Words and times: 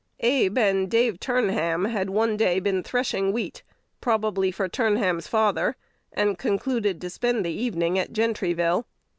Abe 0.21 0.57
and 0.57 0.89
Dave 0.89 1.19
Turnham 1.19 1.85
had 1.85 2.09
one 2.09 2.35
day 2.35 2.59
been 2.59 2.81
threshing 2.81 3.31
wheat, 3.31 3.61
probably 4.01 4.49
for 4.51 4.67
Turnham's 4.67 5.27
father, 5.27 5.75
and 6.11 6.39
concluded 6.39 6.99
to 7.01 7.09
spend 7.11 7.45
the 7.45 7.51
evening 7.53 7.99
at 7.99 8.11
Gentryville. 8.11 8.87